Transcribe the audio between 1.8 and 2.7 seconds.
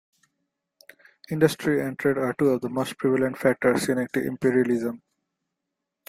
and trade are two of the